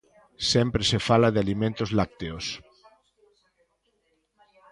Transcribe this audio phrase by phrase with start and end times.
[0.51, 2.45] Sempre se fala de Alimentos Lácteos.